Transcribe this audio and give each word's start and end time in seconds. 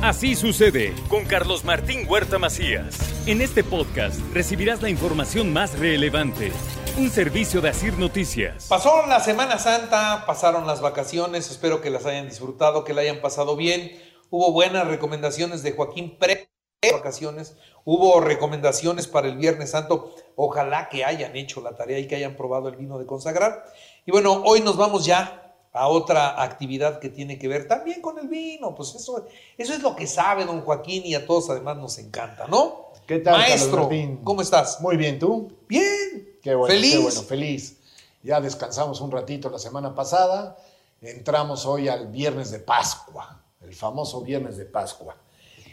Así 0.00 0.36
sucede 0.36 0.94
con 1.08 1.24
Carlos 1.24 1.64
Martín 1.64 2.06
Huerta 2.08 2.38
Macías. 2.38 2.96
En 3.26 3.40
este 3.40 3.64
podcast 3.64 4.20
recibirás 4.32 4.80
la 4.80 4.90
información 4.90 5.52
más 5.52 5.76
relevante. 5.76 6.52
Un 6.96 7.10
servicio 7.10 7.60
de 7.60 7.70
Asir 7.70 7.98
Noticias. 7.98 8.68
Pasó 8.68 9.06
la 9.08 9.18
Semana 9.18 9.58
Santa, 9.58 10.22
pasaron 10.24 10.68
las 10.68 10.80
vacaciones, 10.80 11.50
espero 11.50 11.80
que 11.80 11.90
las 11.90 12.06
hayan 12.06 12.28
disfrutado, 12.28 12.84
que 12.84 12.94
la 12.94 13.00
hayan 13.00 13.20
pasado 13.20 13.56
bien. 13.56 13.90
Hubo 14.30 14.52
buenas 14.52 14.86
recomendaciones 14.86 15.64
de 15.64 15.72
Joaquín 15.72 16.16
Pre 16.16 16.48
vacaciones. 16.92 17.56
Hubo 17.84 18.20
recomendaciones 18.20 19.08
para 19.08 19.26
el 19.26 19.36
Viernes 19.36 19.72
Santo. 19.72 20.14
Ojalá 20.36 20.88
que 20.88 21.04
hayan 21.04 21.34
hecho 21.34 21.60
la 21.60 21.74
tarea 21.74 21.98
y 21.98 22.06
que 22.06 22.14
hayan 22.14 22.36
probado 22.36 22.68
el 22.68 22.76
vino 22.76 23.00
de 23.00 23.06
consagrar. 23.06 23.64
Y 24.06 24.12
bueno, 24.12 24.42
hoy 24.44 24.60
nos 24.60 24.76
vamos 24.76 25.04
ya 25.04 25.47
a 25.72 25.88
otra 25.88 26.42
actividad 26.42 26.98
que 26.98 27.08
tiene 27.08 27.38
que 27.38 27.48
ver 27.48 27.68
también 27.68 28.00
con 28.00 28.18
el 28.18 28.28
vino. 28.28 28.74
Pues 28.74 28.94
eso, 28.94 29.26
eso 29.56 29.74
es 29.74 29.82
lo 29.82 29.94
que 29.94 30.06
sabe 30.06 30.44
don 30.44 30.62
Joaquín 30.62 31.04
y 31.04 31.14
a 31.14 31.26
todos 31.26 31.50
además 31.50 31.76
nos 31.76 31.98
encanta, 31.98 32.46
¿no? 32.46 32.92
¿Qué 33.06 33.20
tal, 33.20 33.38
Maestro, 33.38 33.88
¿cómo 34.22 34.42
estás? 34.42 34.80
Muy 34.80 34.96
bien, 34.96 35.18
¿tú? 35.18 35.50
Bien. 35.66 36.38
Qué 36.42 36.54
bueno, 36.54 36.74
feliz. 36.74 36.92
qué 36.92 36.98
bueno, 36.98 37.22
feliz. 37.22 37.78
Ya 38.22 38.40
descansamos 38.40 39.00
un 39.00 39.10
ratito 39.10 39.48
la 39.48 39.58
semana 39.58 39.94
pasada. 39.94 40.58
Entramos 41.00 41.64
hoy 41.64 41.88
al 41.88 42.08
viernes 42.08 42.50
de 42.50 42.58
Pascua, 42.58 43.40
el 43.60 43.74
famoso 43.74 44.20
viernes 44.20 44.56
de 44.56 44.64
Pascua. 44.64 45.16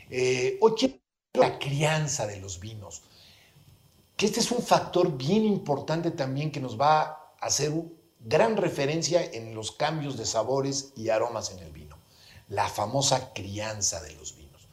Eh, 0.09 0.59
quiero 0.77 0.95
la 1.33 1.57
crianza 1.59 2.27
de 2.27 2.39
los 2.39 2.59
vinos, 2.59 3.01
que 4.15 4.27
este 4.27 4.39
es 4.39 4.51
un 4.51 4.61
factor 4.61 5.17
bien 5.17 5.43
importante 5.43 6.11
también 6.11 6.51
que 6.51 6.59
nos 6.59 6.79
va 6.79 7.01
a 7.01 7.31
hacer 7.41 7.71
un 7.71 7.93
gran 8.25 8.57
referencia 8.57 9.23
en 9.23 9.53
los 9.53 9.71
cambios 9.71 10.17
de 10.17 10.25
sabores 10.25 10.91
y 10.95 11.09
aromas 11.09 11.51
en 11.51 11.59
el 11.59 11.71
vino, 11.71 11.97
la 12.49 12.67
famosa 12.67 13.33
crianza 13.33 14.01
de 14.01 14.13
los 14.15 14.35
vinos. 14.35 14.67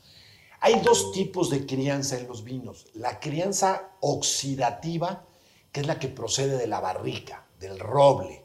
Hay 0.61 0.81
dos 0.81 1.13
tipos 1.13 1.51
de 1.51 1.67
crianza 1.67 2.19
en 2.19 2.27
los 2.27 2.45
vinos, 2.45 2.87
la 2.95 3.21
crianza 3.21 3.91
oxidativa, 4.01 5.27
que 5.71 5.81
es 5.81 5.87
la 5.87 5.99
que 5.99 6.09
procede 6.09 6.57
de 6.57 6.67
la 6.67 6.81
barrica, 6.81 7.47
del 7.61 7.79
roble, 7.79 8.43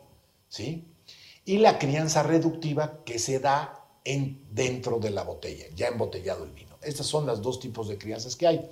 ¿sí? 0.49 0.85
Y 1.45 1.59
la 1.59 1.79
crianza 1.79 2.23
reductiva 2.23 3.03
que 3.05 3.19
se 3.19 3.39
da 3.39 3.85
en, 4.03 4.45
dentro 4.51 4.99
de 4.99 5.11
la 5.11 5.23
botella, 5.23 5.65
ya 5.73 5.87
embotellado 5.87 6.43
el 6.43 6.51
vino. 6.51 6.77
Estos 6.81 7.07
son 7.07 7.25
los 7.25 7.41
dos 7.41 7.59
tipos 7.59 7.87
de 7.87 7.97
crianzas 7.97 8.35
que 8.35 8.47
hay. 8.47 8.69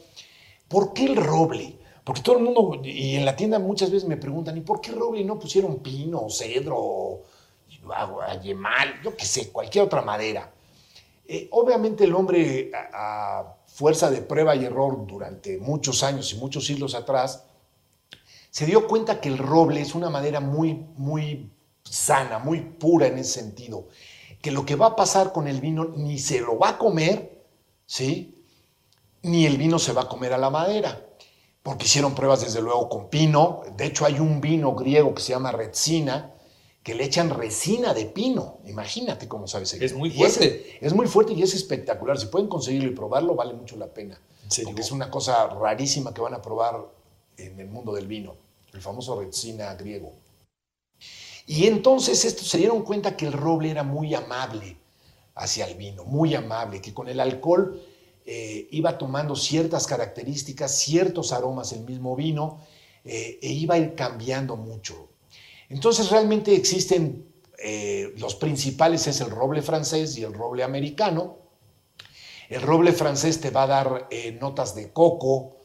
¿Por 0.67 0.93
qué 0.93 1.05
el 1.05 1.15
roble? 1.15 1.77
Porque 2.05 2.21
todo 2.21 2.37
el 2.37 2.43
mundo, 2.43 2.81
y 2.83 3.15
en 3.15 3.25
la 3.25 3.35
tienda 3.35 3.57
muchas 3.57 3.89
veces 3.89 4.07
me 4.07 4.15
preguntan, 4.15 4.55
¿y 4.55 4.61
por 4.61 4.79
qué 4.79 4.91
roble 4.91 5.23
no 5.23 5.39
pusieron 5.39 5.79
pino, 5.79 6.27
cedro, 6.29 7.23
yemal, 8.43 9.01
yo 9.03 9.17
qué 9.17 9.25
sé, 9.25 9.49
cualquier 9.51 9.85
otra 9.85 10.03
madera? 10.03 10.53
Eh, 11.27 11.47
obviamente 11.49 12.03
el 12.03 12.13
hombre 12.13 12.71
a, 12.75 13.39
a, 13.39 13.55
fuerza 13.65 14.11
de 14.11 14.21
prueba 14.21 14.55
y 14.55 14.65
error 14.65 15.07
durante 15.07 15.57
muchos 15.57 16.03
años 16.03 16.31
y 16.31 16.37
muchos 16.37 16.67
siglos 16.67 16.93
atrás, 16.93 17.43
se 18.51 18.67
dio 18.67 18.87
cuenta 18.87 19.19
que 19.19 19.29
el 19.29 19.39
roble 19.39 19.81
es 19.81 19.95
una 19.95 20.11
madera 20.11 20.39
muy, 20.39 20.85
muy 20.97 21.49
sana, 21.83 22.37
muy 22.37 22.61
pura 22.61 23.07
en 23.07 23.17
ese 23.17 23.41
sentido, 23.41 23.87
que 24.43 24.51
lo 24.51 24.63
que 24.63 24.75
va 24.75 24.85
a 24.85 24.95
pasar 24.95 25.33
con 25.33 25.47
el 25.47 25.59
vino 25.59 25.85
ni 25.85 26.19
se 26.19 26.39
lo 26.39 26.59
va 26.59 26.69
a 26.69 26.77
comer, 26.77 27.43
¿sí? 27.87 28.43
Ni 29.23 29.47
el 29.47 29.57
vino 29.57 29.79
se 29.79 29.91
va 29.91 30.03
a 30.03 30.07
comer 30.07 30.33
a 30.33 30.37
la 30.37 30.51
madera 30.51 31.04
porque 31.65 31.85
hicieron 31.85 32.13
pruebas 32.13 32.41
desde 32.41 32.61
luego 32.61 32.87
con 32.87 33.09
pino. 33.09 33.63
De 33.75 33.87
hecho, 33.87 34.05
hay 34.05 34.19
un 34.19 34.39
vino 34.39 34.75
griego 34.75 35.15
que 35.15 35.21
se 35.23 35.31
llama 35.31 35.51
Retsina, 35.51 36.31
que 36.83 36.93
le 36.93 37.05
echan 37.05 37.31
resina 37.31 37.91
de 37.95 38.05
pino. 38.05 38.59
Imagínate 38.67 39.27
cómo 39.27 39.47
sabe 39.47 39.63
ese 39.63 39.83
Es 39.83 39.95
muy 39.95 40.11
fuerte. 40.11 40.77
Es, 40.77 40.83
es, 40.83 40.93
muy 40.93 41.07
fuerte 41.07 41.33
y 41.33 41.41
es 41.41 41.55
espectacular. 41.55 42.19
Si 42.19 42.27
pueden 42.27 42.47
conseguirlo 42.49 42.91
y 42.91 42.93
probarlo, 42.93 43.33
vale 43.33 43.55
mucho 43.55 43.77
la 43.77 43.87
pena. 43.87 44.21
Porque 44.63 44.81
es 44.81 44.91
una 44.91 45.09
cosa 45.09 45.47
rarísima 45.47 46.13
que 46.13 46.21
van 46.21 46.35
a 46.35 46.41
probar 46.43 46.85
en 47.35 47.59
el 47.59 47.67
mundo 47.67 47.93
del 47.93 48.05
vino, 48.05 48.35
el 48.71 48.81
famoso 48.83 49.19
Retsina 49.19 49.73
griego. 49.73 50.13
Y 51.47 51.65
entonces 51.65 52.25
estos 52.25 52.47
se 52.47 52.59
dieron 52.59 52.83
cuenta 52.83 53.17
que 53.17 53.25
el 53.25 53.33
roble 53.33 53.71
era 53.71 53.81
muy 53.81 54.13
amable 54.13 54.77
hacia 55.33 55.65
el 55.65 55.73
vino, 55.73 56.05
muy 56.05 56.35
amable, 56.35 56.79
que 56.79 56.93
con 56.93 57.07
el 57.07 57.19
alcohol 57.19 57.81
eh, 58.27 58.67
iba 58.71 58.97
tomando 58.97 59.35
ciertas 59.35 59.85
características, 59.85 60.75
ciertos 60.79 61.31
aromas 61.31 61.71
el 61.73 61.81
mismo 61.81 62.15
vino, 62.15 62.59
eh, 63.03 63.37
e 63.39 63.51
iba 63.51 63.75
a 63.75 63.77
ir 63.77 63.93
cambiando 63.93 64.55
mucho. 64.55 65.09
Entonces 65.69 66.09
realmente 66.09 66.55
existen, 66.55 67.31
eh, 67.59 68.13
los 68.17 68.33
principales 68.33 69.05
es 69.05 69.21
el 69.21 69.29
roble 69.29 69.61
francés 69.61 70.17
y 70.17 70.23
el 70.23 70.33
roble 70.33 70.63
americano. 70.63 71.37
El 72.49 72.63
roble 72.63 72.93
francés 72.93 73.39
te 73.39 73.51
va 73.51 73.63
a 73.63 73.67
dar 73.67 74.09
notas 74.39 74.75
de 74.75 74.91
coco, 74.91 75.57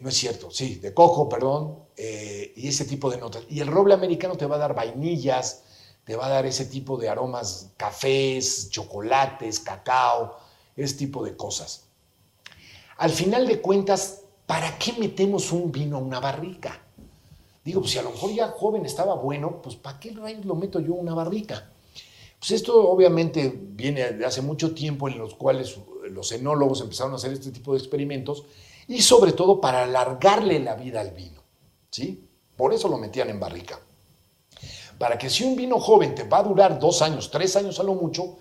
no 0.00 0.08
es 0.08 0.14
cierto, 0.16 0.48
sí, 0.52 0.76
de 0.76 0.94
coco, 0.94 1.28
perdón, 1.28 1.78
y 1.96 2.68
ese 2.68 2.84
tipo 2.84 3.10
de 3.10 3.18
notas. 3.18 3.42
Y 3.48 3.58
el 3.58 3.66
roble 3.66 3.94
americano 3.94 4.36
te 4.36 4.46
va 4.46 4.54
a 4.54 4.58
dar 4.58 4.76
vainillas, 4.76 5.64
te 6.04 6.14
va 6.14 6.26
a 6.26 6.28
dar 6.28 6.46
ese 6.46 6.66
tipo 6.66 6.96
de 6.96 7.08
aromas, 7.08 7.72
cafés, 7.76 8.70
chocolates, 8.70 9.58
cacao, 9.58 10.36
ese 10.76 10.96
tipo 10.96 11.24
de 11.24 11.36
cosas. 11.36 11.84
Al 12.98 13.10
final 13.10 13.46
de 13.46 13.60
cuentas, 13.60 14.22
¿para 14.46 14.78
qué 14.78 14.92
metemos 14.94 15.52
un 15.52 15.72
vino 15.72 15.96
a 15.96 16.00
una 16.00 16.20
barrica? 16.20 16.80
Digo, 17.64 17.80
pues 17.80 17.92
si 17.92 17.98
a 17.98 18.02
lo 18.02 18.10
mejor 18.10 18.32
ya 18.32 18.48
joven 18.48 18.84
estaba 18.86 19.14
bueno, 19.14 19.60
pues 19.62 19.76
¿para 19.76 20.00
qué 20.00 20.10
rayos 20.10 20.44
lo 20.44 20.54
meto 20.54 20.80
yo 20.80 20.94
a 20.94 20.98
una 20.98 21.14
barrica? 21.14 21.70
Pues 22.38 22.50
esto 22.50 22.90
obviamente 22.90 23.52
viene 23.56 24.12
de 24.12 24.26
hace 24.26 24.42
mucho 24.42 24.74
tiempo 24.74 25.08
en 25.08 25.16
los 25.16 25.34
cuales 25.34 25.78
los 26.10 26.32
enólogos 26.32 26.80
empezaron 26.80 27.12
a 27.12 27.16
hacer 27.16 27.32
este 27.32 27.52
tipo 27.52 27.72
de 27.72 27.78
experimentos 27.78 28.44
y 28.88 29.00
sobre 29.00 29.32
todo 29.32 29.60
para 29.60 29.84
alargarle 29.84 30.58
la 30.58 30.74
vida 30.74 31.00
al 31.00 31.12
vino, 31.12 31.40
¿sí? 31.90 32.26
Por 32.56 32.74
eso 32.74 32.88
lo 32.88 32.98
metían 32.98 33.30
en 33.30 33.38
barrica. 33.38 33.78
Para 34.98 35.16
que 35.16 35.30
si 35.30 35.44
un 35.44 35.54
vino 35.54 35.78
joven 35.78 36.16
te 36.16 36.24
va 36.24 36.38
a 36.38 36.42
durar 36.42 36.80
dos 36.80 37.00
años, 37.00 37.30
tres 37.30 37.54
años 37.54 37.78
a 37.78 37.84
lo 37.84 37.94
mucho, 37.94 38.38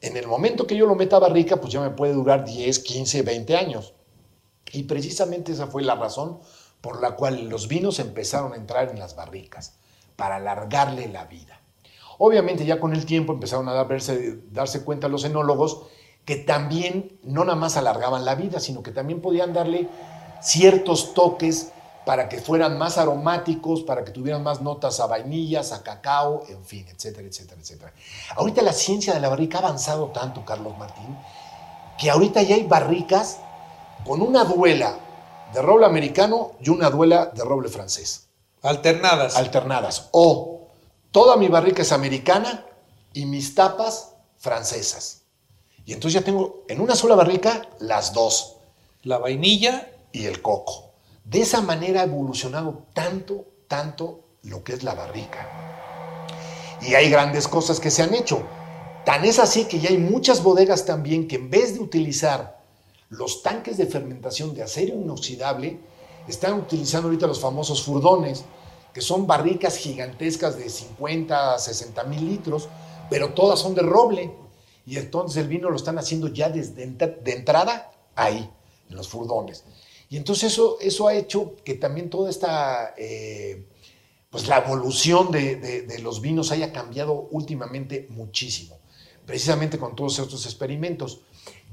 en 0.00 0.16
el 0.16 0.26
momento 0.26 0.66
que 0.66 0.76
yo 0.76 0.86
lo 0.86 0.94
meta 0.94 1.16
a 1.16 1.20
barrica, 1.20 1.60
pues 1.60 1.72
ya 1.72 1.80
me 1.80 1.90
puede 1.90 2.14
durar 2.14 2.44
10, 2.44 2.78
15, 2.78 3.22
20 3.22 3.56
años. 3.56 3.94
Y 4.72 4.84
precisamente 4.84 5.52
esa 5.52 5.66
fue 5.66 5.82
la 5.82 5.94
razón 5.94 6.40
por 6.80 7.02
la 7.02 7.16
cual 7.16 7.48
los 7.48 7.68
vinos 7.68 7.98
empezaron 7.98 8.52
a 8.52 8.56
entrar 8.56 8.88
en 8.88 8.98
las 8.98 9.14
barricas, 9.14 9.74
para 10.16 10.36
alargarle 10.36 11.08
la 11.08 11.24
vida. 11.24 11.60
Obviamente 12.18 12.64
ya 12.64 12.80
con 12.80 12.92
el 12.92 13.06
tiempo 13.06 13.32
empezaron 13.32 13.68
a 13.68 13.72
darse, 13.72 14.38
darse 14.50 14.84
cuenta 14.84 15.08
los 15.08 15.24
enólogos 15.24 15.86
que 16.24 16.36
también 16.36 17.18
no 17.22 17.44
nada 17.44 17.56
más 17.56 17.76
alargaban 17.76 18.24
la 18.24 18.34
vida, 18.34 18.60
sino 18.60 18.82
que 18.82 18.92
también 18.92 19.20
podían 19.20 19.52
darle 19.52 19.88
ciertos 20.42 21.14
toques 21.14 21.72
para 22.04 22.28
que 22.28 22.38
fueran 22.38 22.78
más 22.78 22.98
aromáticos, 22.98 23.82
para 23.82 24.04
que 24.04 24.10
tuvieran 24.10 24.42
más 24.42 24.60
notas 24.60 25.00
a 25.00 25.06
vainillas, 25.06 25.72
a 25.72 25.82
cacao, 25.82 26.44
en 26.48 26.64
fin, 26.64 26.86
etcétera, 26.88 27.26
etcétera, 27.28 27.60
etcétera. 27.60 27.92
Ahorita 28.36 28.62
la 28.62 28.72
ciencia 28.72 29.12
de 29.14 29.20
la 29.20 29.28
barrica 29.28 29.58
ha 29.58 29.62
avanzado 29.62 30.08
tanto, 30.08 30.44
Carlos 30.44 30.76
Martín, 30.78 31.16
que 31.98 32.10
ahorita 32.10 32.42
ya 32.42 32.56
hay 32.56 32.64
barricas 32.64 33.38
con 34.04 34.22
una 34.22 34.44
duela 34.44 34.98
de 35.52 35.62
roble 35.62 35.86
americano 35.86 36.52
y 36.60 36.70
una 36.70 36.90
duela 36.90 37.26
de 37.26 37.44
roble 37.44 37.68
francés. 37.68 38.28
Alternadas. 38.62 39.36
Alternadas. 39.36 40.08
O 40.12 40.68
toda 41.10 41.36
mi 41.36 41.48
barrica 41.48 41.82
es 41.82 41.92
americana 41.92 42.64
y 43.12 43.26
mis 43.26 43.54
tapas 43.54 44.14
francesas. 44.38 45.22
Y 45.84 45.92
entonces 45.92 46.20
ya 46.20 46.24
tengo 46.24 46.64
en 46.68 46.80
una 46.80 46.94
sola 46.94 47.14
barrica 47.14 47.68
las 47.78 48.12
dos. 48.12 48.56
La 49.02 49.18
vainilla 49.18 49.90
y 50.12 50.26
el 50.26 50.42
coco. 50.42 50.89
De 51.30 51.42
esa 51.42 51.60
manera 51.60 52.00
ha 52.00 52.04
evolucionado 52.04 52.86
tanto, 52.92 53.46
tanto 53.68 54.24
lo 54.42 54.64
que 54.64 54.72
es 54.72 54.82
la 54.82 54.94
barrica. 54.94 55.46
Y 56.82 56.94
hay 56.94 57.08
grandes 57.08 57.46
cosas 57.46 57.78
que 57.78 57.92
se 57.92 58.02
han 58.02 58.14
hecho. 58.14 58.42
Tan 59.04 59.24
es 59.24 59.38
así 59.38 59.66
que 59.66 59.78
ya 59.78 59.90
hay 59.90 59.98
muchas 59.98 60.42
bodegas 60.42 60.84
también 60.84 61.28
que 61.28 61.36
en 61.36 61.48
vez 61.48 61.74
de 61.74 61.80
utilizar 61.80 62.60
los 63.10 63.44
tanques 63.44 63.76
de 63.76 63.86
fermentación 63.86 64.54
de 64.54 64.64
acero 64.64 64.96
inoxidable, 64.96 65.78
están 66.26 66.54
utilizando 66.54 67.06
ahorita 67.06 67.28
los 67.28 67.38
famosos 67.38 67.84
furdones, 67.84 68.44
que 68.92 69.00
son 69.00 69.28
barricas 69.28 69.76
gigantescas 69.76 70.58
de 70.58 70.68
50, 70.68 71.60
60 71.60 72.04
mil 72.04 72.28
litros, 72.28 72.68
pero 73.08 73.34
todas 73.34 73.60
son 73.60 73.76
de 73.76 73.82
roble. 73.82 74.34
Y 74.84 74.96
entonces 74.96 75.36
el 75.40 75.46
vino 75.48 75.70
lo 75.70 75.76
están 75.76 75.96
haciendo 75.96 76.26
ya 76.26 76.48
desde 76.48 76.86
de 76.86 77.32
entrada 77.32 77.92
ahí, 78.16 78.50
en 78.88 78.96
los 78.96 79.08
furdones. 79.08 79.64
Y 80.10 80.16
entonces 80.16 80.52
eso, 80.52 80.76
eso 80.80 81.06
ha 81.06 81.14
hecho 81.14 81.54
que 81.64 81.74
también 81.74 82.10
toda 82.10 82.28
esta, 82.28 82.94
eh, 82.98 83.64
pues 84.28 84.48
la 84.48 84.58
evolución 84.58 85.30
de, 85.30 85.54
de, 85.56 85.82
de, 85.82 85.98
los 86.00 86.20
vinos 86.20 86.50
haya 86.50 86.72
cambiado 86.72 87.28
últimamente 87.30 88.06
muchísimo, 88.10 88.76
precisamente 89.24 89.78
con 89.78 89.94
todos 89.94 90.18
estos 90.18 90.44
experimentos. 90.46 91.20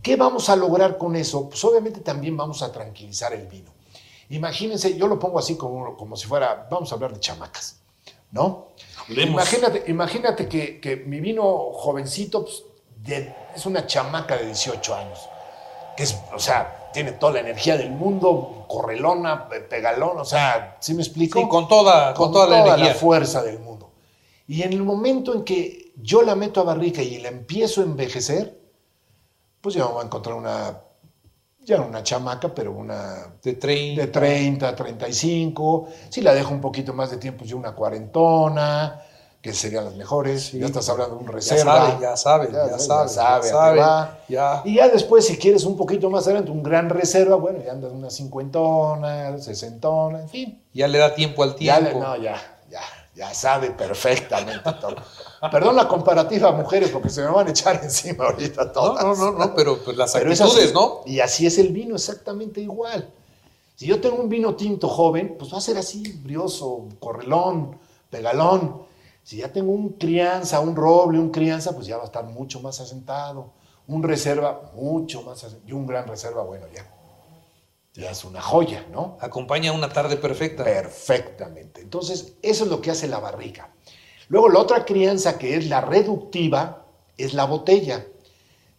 ¿Qué 0.03 0.15
vamos 0.15 0.49
a 0.49 0.55
lograr 0.55 0.99
con 0.99 1.15
eso? 1.15 1.49
Pues 1.49 1.63
obviamente 1.65 2.01
también 2.01 2.37
vamos 2.37 2.61
a 2.61 2.71
tranquilizar 2.71 3.33
el 3.33 3.47
vino. 3.47 3.71
Imagínense, 4.29 4.95
yo 4.95 5.07
lo 5.07 5.17
pongo 5.17 5.39
así 5.39 5.55
como, 5.55 5.97
como 5.97 6.15
si 6.15 6.27
fuera, 6.27 6.67
vamos 6.69 6.91
a 6.91 6.95
hablar 6.95 7.13
de 7.13 7.19
chamacas, 7.19 7.79
¿no? 8.31 8.67
Imagínate, 9.31 9.83
imagínate 9.87 10.47
que, 10.47 10.79
que, 10.79 10.97
mi 10.97 11.19
vino 11.21 11.71
jovencito, 11.73 12.43
pues, 12.43 12.63
de- 13.03 13.33
es 13.55 13.65
una 13.65 13.87
chamaca 13.87 14.37
de 14.37 14.45
18 14.45 14.93
años, 14.93 15.19
que 15.95 16.03
es, 16.03 16.15
o 16.35 16.39
sea, 16.39 16.76
tiene 16.93 17.11
toda 17.13 17.33
la 17.33 17.39
energía 17.41 17.77
del 17.77 17.91
mundo, 17.91 18.65
correlona, 18.67 19.47
pe- 19.49 19.61
pegalón, 19.61 20.17
o 20.17 20.25
sea, 20.25 20.77
¿sí 20.79 20.93
me 20.93 21.01
explico? 21.03 21.39
Sí, 21.39 21.47
con 21.47 21.67
toda, 21.67 22.13
con 22.13 22.31
toda, 22.31 22.47
la 22.47 22.59
energía. 22.75 22.93
fuerza 22.95 23.43
del 23.43 23.59
mundo. 23.59 23.91
Y 24.47 24.61
en 24.63 24.73
el 24.73 24.83
momento 24.83 25.33
en 25.33 25.43
que 25.43 25.91
yo 26.01 26.21
la 26.21 26.35
meto 26.35 26.61
a 26.61 26.63
barrica 26.63 27.01
y 27.01 27.17
la 27.19 27.29
empiezo 27.29 27.81
a 27.81 27.85
envejecer, 27.85 28.59
pues 29.61 29.75
ya 29.75 29.85
me 29.85 29.91
voy 29.91 30.01
a 30.01 30.05
encontrar 30.05 30.35
una, 30.35 30.81
ya 31.59 31.77
no 31.77 31.87
una 31.87 32.03
chamaca, 32.03 32.53
pero 32.55 32.71
una 32.71 33.35
de 33.43 33.53
30. 33.53 34.01
de 34.01 34.07
30, 34.07 34.75
35. 34.75 35.87
Si 36.09 36.21
la 36.21 36.33
dejo 36.33 36.51
un 36.53 36.61
poquito 36.61 36.93
más 36.93 37.11
de 37.11 37.17
tiempo, 37.17 37.43
yo 37.45 37.57
una 37.57 37.73
cuarentona, 37.75 39.01
que 39.51 39.53
serían 39.53 39.85
las 39.85 39.95
mejores. 39.95 40.51
ya 40.51 40.65
estás 40.65 40.89
hablando 40.89 41.15
de 41.15 41.21
un 41.21 41.27
Ya 41.27 41.31
reserva. 41.31 41.97
ya 42.01 42.17
sabe, 42.17 42.49
ya, 42.51 42.67
Ya 42.69 42.79
sabe, 42.79 43.09
ya 43.09 43.41
sabe, 43.43 43.81
ya. 44.27 44.61
Y 44.65 44.75
ya 44.75 44.89
después, 44.89 45.25
si 45.25 45.37
quieres 45.37 45.63
un 45.63 45.77
poquito 45.77 46.09
más 46.09 46.25
adelante, 46.27 46.51
un 46.51 46.61
gran 46.63 46.89
reserva, 46.89 47.35
bueno, 47.37 47.59
ya 47.65 47.71
andas 47.71 47.91
una 47.93 48.09
cincuentona, 48.09 49.37
sesentona, 49.39 50.21
en 50.21 50.29
fin. 50.29 50.61
Ya 50.73 50.87
le 50.87 50.97
da 50.97 51.15
tiempo 51.15 51.43
al 51.43 51.55
Ya, 51.57 51.79
tiempo. 51.79 51.99
le- 51.99 52.05
no, 52.05 52.15
ya, 52.17 52.35
ya, 52.69 52.81
ya 53.15 53.33
sabe 53.33 53.71
perfectamente 53.71 54.69
todo. 54.81 54.95
Perdón 55.51 55.75
la 55.77 55.87
comparativa 55.87 56.49
a 56.49 56.51
mujeres, 56.51 56.89
porque 56.89 57.09
se 57.09 57.21
me 57.21 57.27
van 57.29 57.47
a 57.47 57.51
echar 57.51 57.79
encima 57.83 58.25
ahorita 58.25 58.65
No, 58.65 58.71
todas. 58.71 59.03
no, 59.05 59.15
no, 59.15 59.31
no, 59.31 59.55
pero 59.55 59.77
pues 59.77 59.95
las 59.95 60.11
Pero 60.13 60.31
es 60.31 60.41
actitudes, 60.41 60.65
así. 60.65 60.73
¿no? 60.73 61.01
Y 61.05 61.19
así 61.21 61.45
es 61.47 61.57
el 61.57 61.69
vino, 61.69 61.95
exactamente 61.95 62.59
igual. 62.59 63.09
Si 63.75 63.85
yo 63.85 64.01
tengo 64.01 64.17
un 64.17 64.27
vino 64.27 64.55
tinto 64.55 64.89
joven, 64.89 65.35
pues 65.39 65.53
va 65.53 65.59
a 65.59 65.61
ser 65.61 65.77
así, 65.77 66.19
brioso, 66.23 66.85
correlón, 66.99 67.77
pegalón. 68.09 68.86
Si 69.27 69.35
ya 69.35 69.51
tengo 69.51 69.73
un 69.73 69.89
crianza, 69.89 70.61
un 70.61 70.73
roble, 70.73 71.19
un 71.19 71.31
crianza, 71.31 71.75
pues 71.75 71.85
ya 71.85 71.97
va 71.97 72.03
a 72.03 72.05
estar 72.05 72.23
mucho 72.23 72.61
más 72.61 72.79
asentado. 72.79 73.51
Un 73.85 74.01
reserva, 74.01 74.71
mucho 74.73 75.21
más 75.21 75.43
asentado. 75.43 75.67
Y 75.67 75.73
un 75.73 75.85
gran 75.85 76.07
reserva, 76.07 76.43
bueno, 76.43 76.65
ya. 76.73 76.89
Ya 77.93 78.09
es 78.09 78.23
una 78.23 78.41
joya, 78.41 78.85
¿no? 78.89 79.17
Acompaña 79.19 79.73
una 79.73 79.89
tarde 79.89 80.15
perfecta. 80.15 80.63
Perfectamente. 80.63 81.81
Entonces, 81.81 82.35
eso 82.41 82.63
es 82.63 82.69
lo 82.69 82.79
que 82.79 82.91
hace 82.91 83.09
la 83.09 83.19
barrica. 83.19 83.69
Luego, 84.29 84.47
la 84.47 84.59
otra 84.59 84.85
crianza 84.85 85.37
que 85.37 85.57
es 85.57 85.67
la 85.67 85.81
reductiva 85.81 86.85
es 87.17 87.33
la 87.33 87.43
botella. 87.43 88.07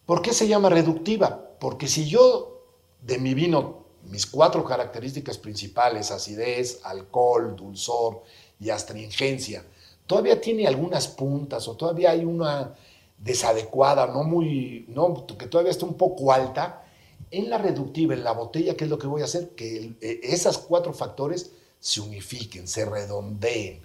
¿Por 0.07 0.23
qué 0.23 0.33
se 0.33 0.47
llama 0.47 0.69
reductiva? 0.69 1.47
Porque 1.59 1.87
si 1.87 2.09
yo 2.09 2.63
de 3.03 3.19
mi 3.19 3.35
vino, 3.35 3.85
mis 4.05 4.25
cuatro 4.25 4.65
características 4.65 5.37
principales, 5.37 6.09
acidez, 6.09 6.79
alcohol, 6.85 7.55
dulzor 7.55 8.23
y 8.59 8.71
astringencia, 8.71 9.63
todavía 10.09 10.41
tiene 10.41 10.65
algunas 10.65 11.07
puntas 11.07 11.67
o 11.67 11.75
todavía 11.75 12.09
hay 12.09 12.25
una 12.25 12.73
desadecuada, 13.19 14.07
no 14.07 14.23
muy, 14.23 14.85
no, 14.87 15.27
que 15.37 15.45
todavía 15.45 15.69
está 15.69 15.85
un 15.85 15.93
poco 15.93 16.33
alta, 16.33 16.83
en 17.29 17.47
la 17.47 17.59
reductiva, 17.59 18.15
en 18.15 18.23
la 18.23 18.31
botella, 18.31 18.75
¿qué 18.75 18.85
es 18.85 18.89
lo 18.89 18.97
que 18.97 19.05
voy 19.05 19.21
a 19.21 19.25
hacer? 19.25 19.49
Que 19.49 19.93
eh, 20.01 20.19
esas 20.23 20.57
cuatro 20.57 20.93
factores 20.93 21.51
se 21.79 22.01
unifiquen, 22.01 22.67
se 22.67 22.85
redondeen, 22.85 23.81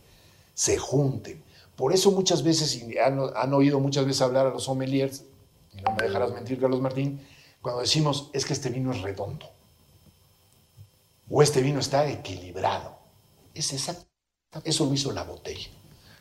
se 0.55 0.79
junten. 0.79 1.43
Por 1.76 1.93
eso 1.93 2.11
muchas 2.11 2.43
veces, 2.43 2.75
y 2.75 2.97
han, 2.97 3.21
han 3.37 3.53
oído 3.53 3.79
muchas 3.79 4.06
veces 4.06 4.23
hablar 4.23 4.47
a 4.47 4.50
los 4.50 4.65
sommeliers, 4.65 5.25
y 5.76 5.82
no 5.82 5.91
me 5.91 6.05
dejarás 6.05 6.32
mentir, 6.32 6.59
Carlos 6.59 6.81
Martín, 6.81 7.21
cuando 7.61 7.82
decimos, 7.82 8.31
es 8.32 8.47
que 8.47 8.55
este 8.55 8.71
vino 8.71 8.93
es 8.93 9.03
redondo, 9.03 9.50
o 11.29 11.43
este 11.43 11.61
vino 11.61 11.81
está 11.81 12.09
equilibrado. 12.09 12.97
Es 13.53 13.75
exacto. 13.75 14.06
Eso 14.65 14.87
lo 14.87 14.94
hizo 14.94 15.12
la 15.12 15.25
botella. 15.25 15.69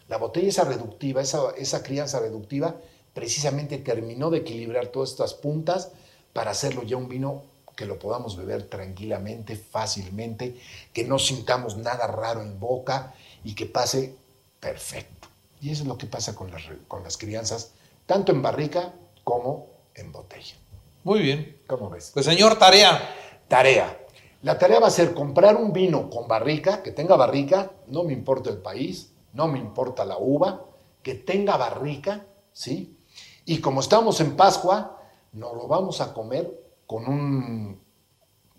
La 0.08 0.18
botella 0.18 0.50
esa 0.50 0.66
reductiva, 0.66 1.22
esa, 1.22 1.52
esa 1.58 1.84
crianza 1.84 2.20
reductiva, 2.20 2.76
precisamente 3.14 3.78
terminó 3.78 4.30
de 4.30 4.40
equilibrar 4.40 4.88
todas 4.88 5.12
estas 5.12 5.34
puntas 5.34 5.92
para 6.34 6.52
hacerlo 6.52 6.84
ya 6.84 6.98
un 6.98 7.08
vino 7.08 7.44
que 7.76 7.86
lo 7.86 7.98
podamos 7.98 8.38
beber 8.38 8.64
tranquilamente, 8.64 9.56
fácilmente, 9.56 10.56
que 10.94 11.04
no 11.04 11.20
sintamos 11.20 11.78
nada 11.78 12.08
raro 12.08 12.42
en 12.42 12.60
boca 12.60 13.14
y 13.44 13.56
que 13.56 13.66
pase 13.66 14.16
perfecto. 14.60 15.28
Y 15.62 15.72
eso 15.72 15.84
es 15.84 15.88
lo 15.88 15.98
que 15.98 16.06
pasa 16.06 16.36
con 16.36 16.52
las, 16.52 16.64
con 16.88 17.04
las 17.04 17.18
crianzas, 17.18 17.72
tanto 18.06 18.32
en 18.32 18.42
barrica 18.42 18.94
como 19.24 19.68
en 19.96 20.12
botella. 20.12 20.56
Muy 21.04 21.20
bien. 21.20 21.58
¿Cómo 21.68 21.90
ves? 21.90 22.12
Pues 22.14 22.26
señor, 22.26 22.58
tarea. 22.58 23.16
Tarea. 23.48 23.98
La 24.42 24.58
tarea 24.58 24.80
va 24.80 24.88
a 24.88 24.92
ser 24.92 25.14
comprar 25.14 25.56
un 25.56 25.72
vino 25.72 26.10
con 26.10 26.28
barrica, 26.28 26.84
que 26.84 26.92
tenga 26.92 27.16
barrica, 27.16 27.72
no 27.88 28.04
me 28.04 28.14
importa 28.14 28.50
el 28.50 28.58
país, 28.58 29.10
no 29.33 29.47
me 29.47 29.59
importa 29.59 30.06
la 30.06 30.18
uva, 30.18 30.65
que 31.01 31.15
tenga 31.15 31.57
barrica, 31.57 32.25
¿sí? 32.51 32.97
Y 33.45 33.59
como 33.59 33.81
estamos 33.81 34.21
en 34.21 34.35
Pascua, 34.35 35.01
nos 35.33 35.53
lo 35.53 35.68
vamos 35.68 36.00
a 36.00 36.13
comer 36.13 36.50
con 36.88 37.07
un 37.07 37.80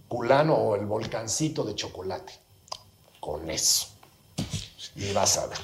culano 0.09 0.55
o 0.55 0.77
el 0.77 0.87
volcancito 0.87 1.65
de 1.65 1.75
chocolate. 1.75 2.33
Con 3.21 3.49
eso. 3.51 3.89
Y 4.97 5.13
vas 5.13 5.39
a 5.39 5.47
ver. 5.47 5.59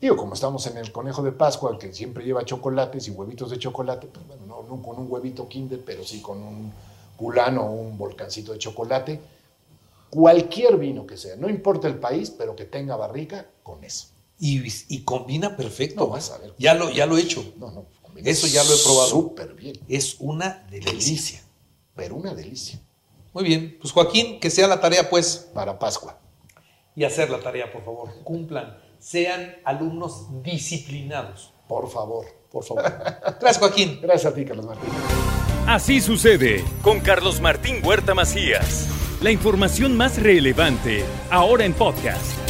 Digo, 0.00 0.16
como 0.16 0.34
estamos 0.34 0.66
en 0.66 0.78
el 0.78 0.90
conejo 0.90 1.22
de 1.22 1.30
Pascua, 1.30 1.78
que 1.78 1.92
siempre 1.92 2.24
lleva 2.24 2.44
chocolates 2.44 3.06
y 3.06 3.10
huevitos 3.10 3.50
de 3.50 3.58
chocolate, 3.58 4.06
pues 4.06 4.26
bueno, 4.26 4.46
no, 4.46 4.62
no 4.62 4.82
con 4.82 4.98
un 4.98 5.06
huevito 5.10 5.46
kinder, 5.46 5.82
pero 5.84 6.02
sí 6.04 6.20
con 6.22 6.42
un 6.42 6.72
culano 7.16 7.62
o 7.62 7.72
un 7.72 7.98
volcancito 7.98 8.52
de 8.52 8.58
chocolate. 8.58 9.20
Cualquier 10.08 10.78
vino 10.78 11.06
que 11.06 11.16
sea, 11.16 11.36
no 11.36 11.48
importa 11.48 11.86
el 11.86 11.98
país, 11.98 12.30
pero 12.30 12.56
que 12.56 12.64
tenga 12.64 12.96
barrica, 12.96 13.46
con 13.62 13.84
eso. 13.84 14.08
Y, 14.40 14.62
y 14.88 15.02
combina 15.02 15.56
perfecto. 15.56 16.06
No, 16.06 16.08
vas 16.08 16.30
¿eh? 16.30 16.32
a 16.34 16.38
ver. 16.38 16.54
Ya 16.58 16.74
lo, 16.74 16.90
ya 16.90 17.06
lo 17.06 17.18
he 17.18 17.20
hecho. 17.20 17.44
No, 17.58 17.70
no. 17.70 17.86
combina 18.02 18.30
Eso 18.30 18.46
ya 18.46 18.64
lo 18.64 18.74
he 18.74 18.78
probado. 18.82 19.08
Súper 19.10 19.54
bien. 19.54 19.78
Es 19.88 20.16
una 20.18 20.66
delicia. 20.70 21.42
Pero 21.94 22.16
una 22.16 22.34
delicia. 22.34 22.80
Muy 23.34 23.44
bien. 23.44 23.76
Pues 23.80 23.92
Joaquín, 23.92 24.40
que 24.40 24.50
sea 24.50 24.66
la 24.66 24.80
tarea, 24.80 25.08
pues. 25.10 25.50
Para 25.54 25.78
Pascua. 25.78 26.18
Y 26.96 27.04
hacer 27.04 27.30
la 27.30 27.40
tarea, 27.40 27.70
por 27.70 27.84
favor. 27.84 28.10
Cumplan. 28.24 28.78
Sean 28.98 29.56
alumnos 29.64 30.26
disciplinados. 30.42 31.52
Por 31.68 31.90
favor. 31.90 32.26
Por 32.50 32.64
favor. 32.64 32.82
Gracias, 33.40 33.58
Joaquín. 33.58 34.00
Gracias 34.02 34.32
a 34.32 34.34
ti, 34.34 34.44
Carlos 34.44 34.66
Martín. 34.66 34.90
Así 35.66 36.00
sucede 36.00 36.64
con 36.82 37.00
Carlos 37.00 37.40
Martín 37.40 37.84
Huerta 37.84 38.14
Macías. 38.14 38.88
La 39.20 39.30
información 39.30 39.96
más 39.96 40.20
relevante 40.20 41.04
ahora 41.30 41.64
en 41.64 41.74
podcast. 41.74 42.49